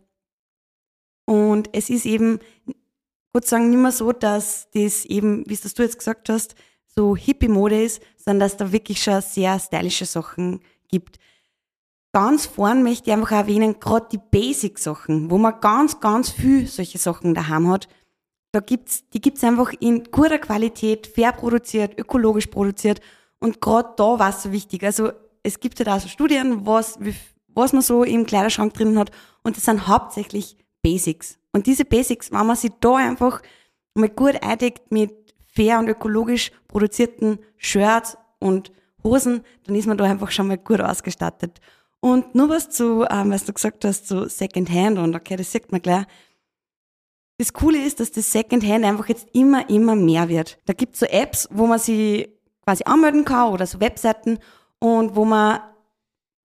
[1.26, 2.40] Und es ist eben
[3.36, 6.54] würde sagen, nicht mehr so, dass das eben, wie es du jetzt gesagt hast,
[6.86, 11.18] so Hippie-Mode ist, sondern dass da wirklich schon sehr stylische Sachen gibt.
[12.16, 16.96] Ganz vorn möchte ich einfach erwähnen, gerade die Basic-Sachen, wo man ganz, ganz viel solche
[16.96, 17.88] Sachen daheim hat.
[18.52, 23.02] Da gibt's, die gibt's einfach in guter Qualität, fair produziert, ökologisch produziert.
[23.38, 24.82] Und gerade da war es so wichtig.
[24.82, 26.98] Also es gibt ja da so Studien, was,
[27.48, 29.10] was man so im Kleiderschrank drin hat.
[29.42, 31.38] Und das sind hauptsächlich Basics.
[31.52, 33.42] Und diese Basics, wenn man sich da einfach
[33.92, 35.12] mal gut eindeckt mit
[35.54, 38.72] fair und ökologisch produzierten Shirts und
[39.04, 41.60] Hosen, dann ist man da einfach schon mal gut ausgestattet.
[42.06, 45.72] Und nur was zu, ähm, was du gesagt hast, zu Secondhand und okay, das sieht
[45.72, 46.04] man gleich.
[47.36, 50.56] Das Coole ist, dass das Secondhand einfach jetzt immer, immer mehr wird.
[50.66, 52.28] Da gibt's so Apps, wo man sich
[52.64, 54.38] quasi anmelden kann oder so Webseiten
[54.78, 55.58] und wo man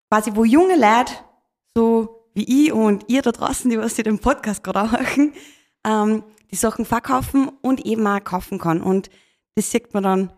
[0.10, 1.14] quasi, wo junge Leute,
[1.78, 5.34] so wie ich und ihr da draußen, die was ihr den Podcast gerade machen,
[5.86, 8.82] ähm, die Sachen verkaufen und eben auch kaufen kann.
[8.82, 9.12] Und
[9.54, 10.34] das sieht man dann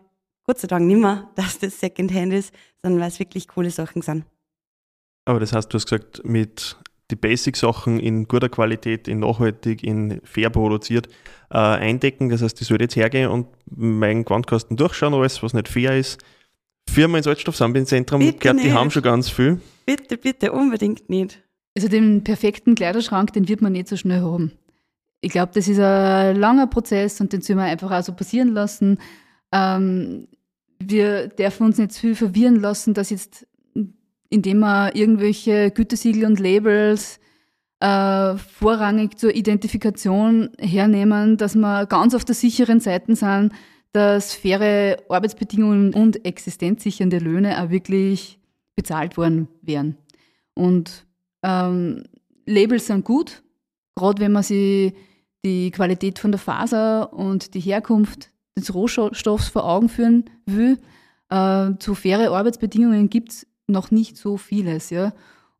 [0.46, 4.02] Gott sei Dank nicht mehr, dass das Secondhand ist, sondern weil es wirklich coole Sachen
[4.02, 4.26] sind.
[5.24, 6.76] Aber das heißt, du hast gesagt, mit
[7.10, 11.08] die Basic-Sachen in guter Qualität, in nachhaltig, in fair produziert
[11.50, 12.28] äh, eindecken.
[12.28, 16.22] Das heißt, ich soll jetzt hergehen und meinen Gewandkasten durchschauen, alles, was nicht fair ist.
[16.88, 19.60] Firma ins Altstoffsammelzentrum, glaube, die haben schon ganz viel.
[19.86, 21.42] Bitte, bitte, unbedingt nicht.
[21.76, 24.52] Also den perfekten Kleiderschrank, den wird man nicht so schnell haben.
[25.20, 28.48] Ich glaube, das ist ein langer Prozess und den soll man einfach auch so passieren
[28.48, 28.98] lassen.
[29.52, 30.28] Ähm,
[30.78, 33.46] wir dürfen uns nicht zu viel verwirren lassen, dass jetzt,
[34.34, 37.20] indem wir irgendwelche Gütesiegel und Labels
[37.78, 43.52] äh, vorrangig zur Identifikation hernehmen, dass wir ganz auf der sicheren Seite sind,
[43.92, 48.40] dass faire Arbeitsbedingungen und existenzsichernde Löhne auch wirklich
[48.74, 49.98] bezahlt worden wären.
[50.54, 51.06] Und
[51.44, 52.02] ähm,
[52.44, 53.44] Labels sind gut,
[53.94, 54.94] gerade wenn man sich
[55.44, 60.80] die Qualität von der Faser und die Herkunft des Rohstoffs vor Augen führen will.
[61.30, 64.90] Äh, zu faire Arbeitsbedingungen gibt es noch nicht so vieles.
[64.90, 65.12] Ja.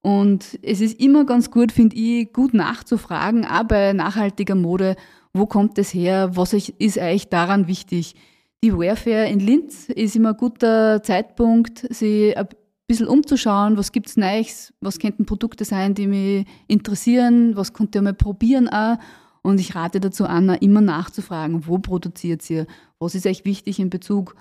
[0.02, 4.96] Und es ist immer ganz gut, finde ich, gut nachzufragen, auch bei nachhaltiger Mode,
[5.32, 8.14] wo kommt es her, was ist eigentlich daran wichtig.
[8.62, 12.48] Die Warfare in Linz ist immer ein guter Zeitpunkt, sich ein
[12.86, 17.94] bisschen umzuschauen, was gibt es Neues, was könnten Produkte sein, die mich interessieren, was könnt
[17.94, 18.96] ihr mal probieren auch.
[19.42, 22.66] Und ich rate dazu an, immer nachzufragen, wo produziert ihr,
[22.98, 24.36] was ist euch wichtig in Bezug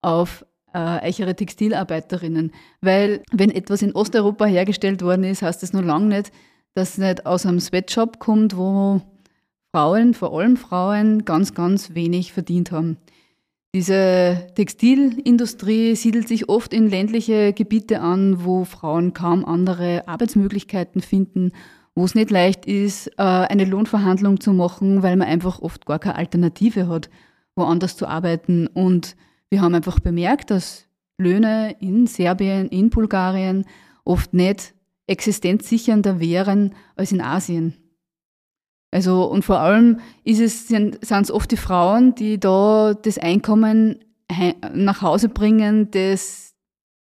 [0.00, 2.52] auf äh, eure Textilarbeiterinnen.
[2.80, 6.32] Weil wenn etwas in Osteuropa hergestellt worden ist, heißt das noch lange nicht,
[6.74, 9.00] dass es nicht aus einem Sweatshop kommt, wo
[9.72, 12.98] Frauen, vor allem Frauen, ganz, ganz wenig verdient haben.
[13.74, 21.52] Diese Textilindustrie siedelt sich oft in ländliche Gebiete an, wo Frauen kaum andere Arbeitsmöglichkeiten finden
[21.96, 25.98] wo es nicht leicht ist, äh, eine Lohnverhandlung zu machen, weil man einfach oft gar
[25.98, 27.08] keine Alternative hat,
[27.56, 28.66] woanders zu arbeiten.
[28.66, 29.16] Und
[29.50, 30.86] wir haben einfach bemerkt, dass
[31.18, 33.64] Löhne in Serbien, in Bulgarien
[34.04, 34.74] oft nicht
[35.06, 37.74] existenzsichernder wären als in Asien.
[38.90, 44.04] Also, und vor allem ist es, sind es oft die Frauen, die da das Einkommen
[44.74, 46.54] nach Hause bringen, das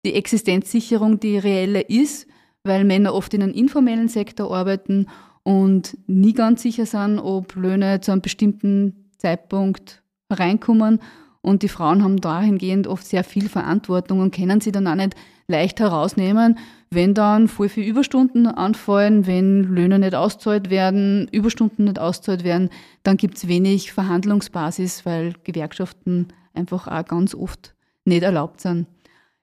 [0.06, 2.28] die Existenzsicherung die reelle ist
[2.67, 5.08] weil Männer oft in einem informellen Sektor arbeiten
[5.43, 11.00] und nie ganz sicher sind, ob Löhne zu einem bestimmten Zeitpunkt reinkommen.
[11.41, 15.15] Und die Frauen haben dahingehend oft sehr viel Verantwortung und können sie dann auch nicht
[15.47, 16.58] leicht herausnehmen,
[16.89, 22.69] wenn dann voll viel Überstunden anfallen, wenn Löhne nicht auszahlt werden, Überstunden nicht auszahlt werden,
[23.04, 28.88] dann gibt es wenig Verhandlungsbasis, weil Gewerkschaften einfach auch ganz oft nicht erlaubt sind.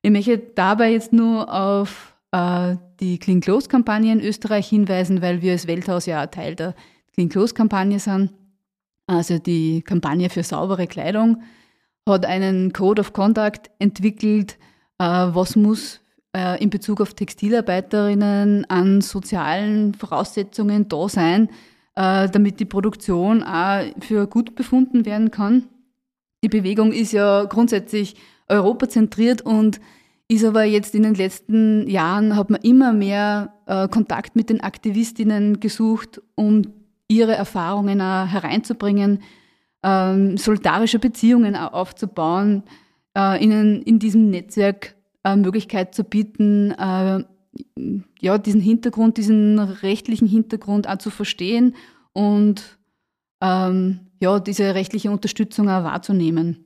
[0.03, 5.43] Ich möchte dabei jetzt nur auf äh, die Clean Clothes Kampagne in Österreich hinweisen, weil
[5.43, 6.75] wir als Welthaus ja Teil der
[7.13, 8.31] Clean Clothes Kampagne sind.
[9.07, 11.43] Also die Kampagne für saubere Kleidung
[12.09, 14.59] hat einen Code of Conduct entwickelt,
[14.99, 16.01] äh, was muss
[16.35, 21.49] äh, in Bezug auf Textilarbeiterinnen an sozialen Voraussetzungen da sein,
[21.97, 25.69] damit die Produktion auch für gut befunden werden kann.
[26.43, 28.17] Die Bewegung ist ja grundsätzlich
[28.49, 29.81] europazentriert und
[30.29, 34.61] ist aber jetzt in den letzten Jahren, hat man immer mehr äh, Kontakt mit den
[34.61, 36.63] Aktivistinnen gesucht, um
[37.09, 39.21] ihre Erfahrungen auch hereinzubringen,
[39.85, 42.65] ähm, solidarische Beziehungen aufzubauen,
[43.17, 47.23] äh, ihnen in diesem Netzwerk äh, Möglichkeit zu bieten, äh,
[48.21, 51.77] ja, diesen Hintergrund, diesen rechtlichen Hintergrund auch zu verstehen
[52.15, 52.79] und
[53.43, 56.65] ähm, ja, diese rechtliche Unterstützung auch wahrzunehmen.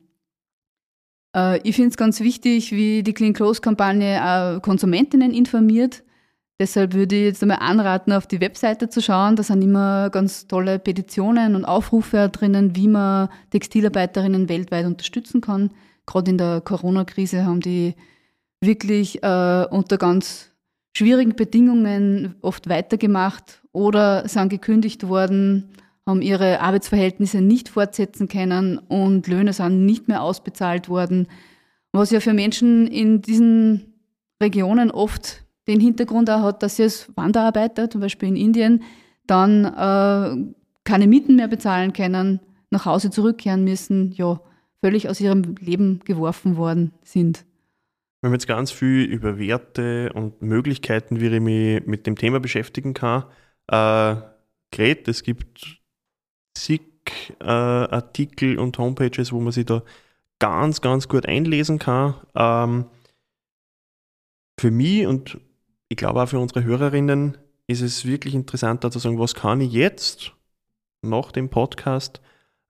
[1.35, 6.05] Äh, ich finde es ganz wichtig, wie die Clean Clothes Kampagne Konsumentinnen informiert.
[6.61, 9.37] Deshalb würde ich jetzt einmal anraten, auf die Webseite zu schauen.
[9.37, 15.71] Da sind immer ganz tolle Petitionen und Aufrufe drinnen, wie man Textilarbeiterinnen weltweit unterstützen kann.
[16.07, 17.95] Gerade in der Corona-Krise haben die
[18.61, 20.51] wirklich äh, unter ganz
[20.97, 25.71] schwierigen Bedingungen oft weitergemacht oder sind gekündigt worden
[26.09, 31.29] haben ihre Arbeitsverhältnisse nicht fortsetzen können und Löhne sind nicht mehr ausbezahlt worden,
[31.93, 33.93] was ja für Menschen in diesen
[34.43, 38.83] Regionen oft den Hintergrund auch hat, dass sie als Wanderarbeiter, zum Beispiel in Indien,
[39.27, 40.55] dann äh,
[40.85, 44.41] keine Mieten mehr bezahlen können, nach Hause zurückkehren müssen, ja,
[44.81, 47.45] völlig aus ihrem Leben geworfen worden sind.
[48.21, 52.41] Wir haben jetzt ganz viel über Werte und Möglichkeiten, wie ich mich mit dem Thema
[52.41, 53.25] beschäftigen kann,
[53.69, 54.17] äh,
[54.71, 55.09] geredet.
[55.09, 55.81] Es gibt
[56.55, 56.83] zig
[57.41, 59.83] äh, Artikel und Homepages, wo man sich da
[60.39, 62.15] ganz, ganz gut einlesen kann.
[62.35, 62.87] Ähm,
[64.59, 65.39] für mich und
[65.89, 69.61] ich glaube auch für unsere Hörerinnen ist es wirklich interessant, da zu sagen, was kann
[69.61, 70.33] ich jetzt
[71.03, 72.21] nach dem Podcast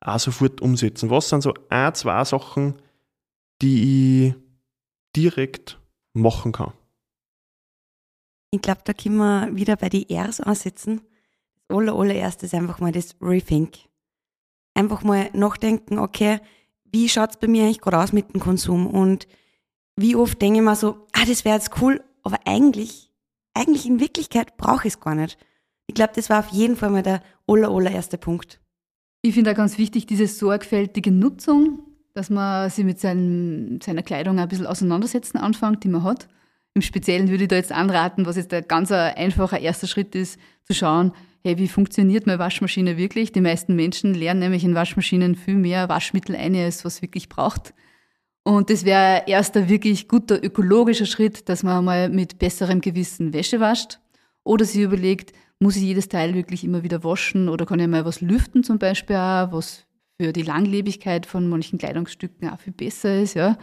[0.01, 1.11] auch sofort umsetzen?
[1.11, 2.81] Was sind so ein, zwei Sachen,
[3.63, 4.35] die ich
[5.17, 5.81] direkt
[6.13, 6.73] machen kann?
[8.51, 11.03] Ich glaube, da können wir wieder bei den Rs ansetzen.
[11.69, 13.77] Das aller, allererste ist einfach mal das Rethink.
[14.75, 16.41] Einfach mal nachdenken, okay,
[16.85, 18.87] wie schaut es bei mir eigentlich gerade aus mit dem Konsum?
[18.87, 19.29] Und
[19.97, 23.08] wie oft denke ich mir so, ah, das wäre jetzt cool, aber eigentlich,
[23.59, 25.39] eigentlich in Wirklichkeit brauche ich es gar nicht.
[25.87, 28.61] Ich glaube, das war auf jeden Fall mal der aller, allererste Punkt.
[29.23, 31.81] Ich finde auch ganz wichtig, diese sorgfältige Nutzung,
[32.15, 36.29] dass man sich mit seinem, seiner Kleidung ein bisschen auseinandersetzen anfängt, die man hat.
[36.75, 40.39] Im Speziellen würde ich da jetzt anraten, was jetzt ein ganz einfacher erster Schritt ist,
[40.65, 43.33] zu schauen, hey, wie funktioniert meine Waschmaschine wirklich?
[43.33, 47.75] Die meisten Menschen lernen nämlich in Waschmaschinen viel mehr Waschmittel ein, als was wirklich braucht.
[48.49, 53.35] Und das wäre ein erster wirklich guter ökologischer Schritt, dass man mal mit besserem Gewissen
[53.35, 53.99] Wäsche wascht
[54.43, 58.07] oder sich überlegt, muss ich jedes Teil wirklich immer wieder waschen oder kann ich mal
[58.07, 59.85] was lüften zum Beispiel auch, was
[60.19, 63.59] für die Langlebigkeit von manchen Kleidungsstücken auch viel besser ist, ja.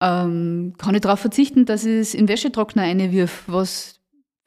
[0.00, 3.98] Ähm, kann ich darauf verzichten, dass ich es in Wäschetrockner einwirf, was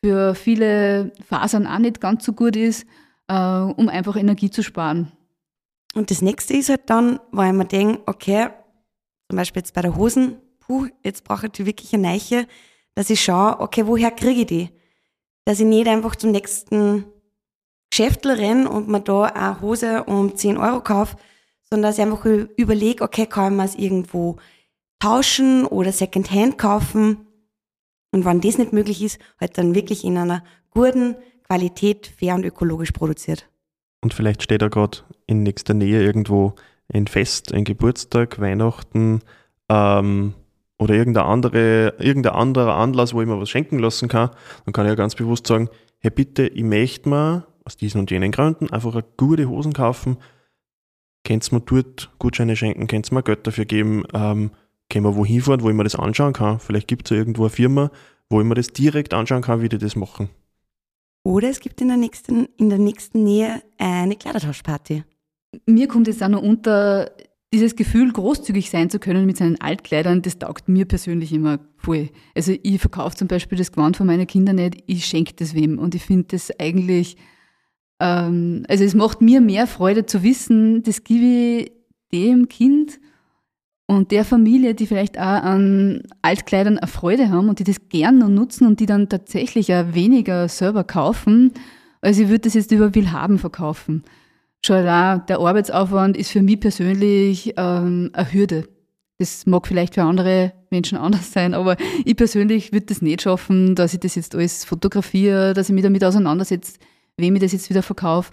[0.06, 2.88] für viele Fasern auch nicht ganz so gut ist,
[3.28, 5.12] äh, um einfach Energie zu sparen.
[5.94, 8.52] Und das nächste ist halt dann, weil man denkt, okay,
[9.30, 12.48] zum Beispiel jetzt bei der Hosen, puh, jetzt brauche ich wirklich eine Neiche,
[12.94, 14.70] dass ich schaue, okay, woher kriege ich die?
[15.46, 17.06] Dass ich nicht einfach zum nächsten
[17.90, 21.18] Geschäftl renne und mir da eine Hose um 10 Euro kaufe,
[21.70, 24.38] sondern dass ich einfach überlege, okay, kann man es irgendwo
[25.00, 27.28] tauschen oder Secondhand kaufen?
[28.12, 31.16] Und wenn das nicht möglich ist, halt dann wirklich in einer guten
[31.48, 33.50] Qualität, fair und ökologisch produziert.
[34.02, 36.56] Und vielleicht steht da gerade in nächster Nähe irgendwo
[36.94, 39.22] ein Fest, ein Geburtstag, Weihnachten
[39.70, 40.34] ähm,
[40.78, 44.32] oder irgendein, andere, irgendein anderer Anlass, wo ich mir was schenken lassen kann,
[44.66, 45.70] dann kann ich ja ganz bewusst sagen,
[46.00, 50.18] hey bitte, ich möchte mir aus diesen und jenen Gründen einfach eine gute Hosen kaufen,
[51.24, 54.52] könnt mir dort Gutscheine schenken, könnt mir Geld dafür geben, ähm,
[54.90, 56.60] können wir wohin fahren, wo ich mir das anschauen kann.
[56.60, 57.92] Vielleicht gibt es ja irgendwo eine Firma,
[58.30, 60.30] wo ich mir das direkt anschauen kann, wie die das machen.
[61.24, 65.04] Oder es gibt in der nächsten, in der nächsten Nähe eine Kleidertauschparty.
[65.66, 67.12] Mir kommt jetzt auch noch unter,
[67.54, 72.10] dieses Gefühl, großzügig sein zu können mit seinen Altkleidern, das taugt mir persönlich immer voll.
[72.36, 75.80] Also ich verkaufe zum Beispiel das Gewand von meinen Kindern nicht, ich schenke das wem.
[75.80, 77.18] Und ich finde das eigentlich,
[78.00, 81.72] ähm, also es macht mir mehr Freude zu wissen, das gebe ich
[82.12, 83.00] dem Kind
[83.88, 88.18] und der Familie, die vielleicht auch an Altkleidern eine Freude haben und die das gern
[88.18, 91.52] noch nutzen und die dann tatsächlich auch weniger selber kaufen,
[92.02, 94.04] als ich würde das jetzt über Willhaben verkaufen.
[94.66, 98.68] Schon auch der Arbeitsaufwand ist für mich persönlich ähm, eine Hürde.
[99.20, 103.76] Das mag vielleicht für andere Menschen anders sein, aber ich persönlich würde das nicht schaffen,
[103.76, 106.80] dass ich das jetzt alles fotografiere, dass ich mich damit auseinandersetze,
[107.16, 108.32] wem ich das jetzt wieder verkaufe.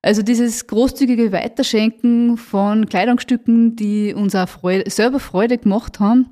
[0.00, 6.30] Also dieses großzügige Weiterschenken von Kleidungsstücken, die uns auch Freude, selber Freude gemacht haben,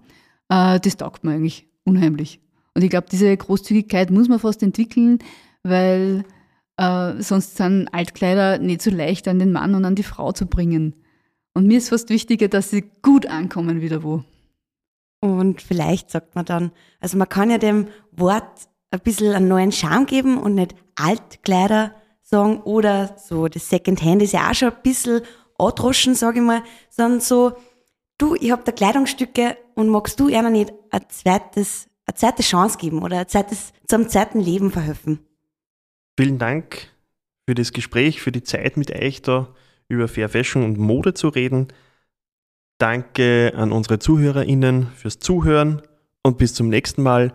[0.49, 2.41] äh, das taugt mir eigentlich unheimlich.
[2.73, 5.19] Und ich glaube, diese Großzügigkeit muss man fast entwickeln,
[5.65, 6.25] weil
[6.77, 10.47] äh, sonst sind Altkleider nicht so leicht an den Mann und an die Frau zu
[10.47, 10.97] bringen.
[11.55, 14.25] Und mir ist fast wichtiger, dass sie gut ankommen wieder wo.
[15.21, 19.73] Und vielleicht sagt man dann, also man kann ja dem Wort ein bisschen einen neuen
[19.73, 24.83] Charme geben und nicht Altkleider sagen, oder so, das Secondhand ist ja auch schon ein
[24.83, 25.23] bisschen
[25.59, 27.53] androschen, sage ich mal, sondern so,
[28.19, 32.79] du, ich habe da Kleidungsstücke und magst du einer nicht ein zweites, eine zweite Chance
[32.79, 35.21] geben oder ein zweites, zum zweiten Leben verhelfen?
[36.19, 36.89] Vielen Dank
[37.47, 39.49] für das Gespräch, für die Zeit mit euch da
[39.89, 41.69] über Fair Fashion und Mode zu reden.
[42.79, 45.83] Danke an unsere ZuhörerInnen fürs Zuhören
[46.23, 47.35] und bis zum nächsten Mal,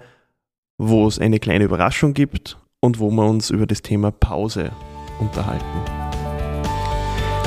[0.78, 4.72] wo es eine kleine Überraschung gibt und wo wir uns über das Thema Pause
[5.20, 5.66] unterhalten.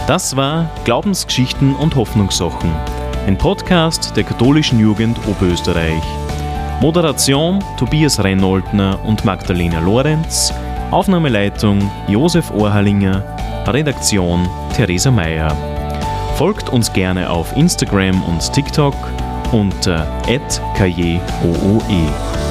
[0.07, 2.70] Das war Glaubensgeschichten und Hoffnungssachen,
[3.26, 6.03] ein Podcast der katholischen Jugend Oberösterreich.
[6.80, 10.53] Moderation Tobias Reinholdner und Magdalena Lorenz,
[10.93, 13.24] Aufnahmeleitung Josef Ohrhalinger,
[13.66, 15.57] Redaktion Theresa Mayer.
[16.36, 18.95] Folgt uns gerne auf Instagram und TikTok
[19.53, 20.07] unter
[20.76, 22.41] @kjooe.